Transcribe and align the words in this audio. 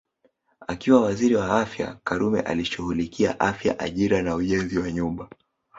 Akiwa 0.67 1.01
Waziri 1.01 1.35
wa 1.35 1.61
Afya 1.61 1.95
Karume 2.03 2.41
alishughulikia 2.41 3.39
Afya 3.39 3.79
Ajira 3.79 4.21
na 4.21 4.35
Ujenzi 4.35 4.79
wa 4.79 4.91
Nyumba 4.91 5.29